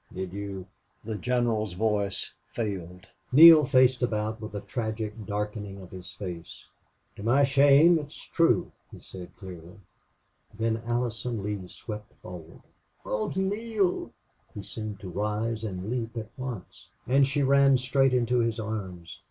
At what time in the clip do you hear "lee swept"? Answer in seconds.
11.25-12.13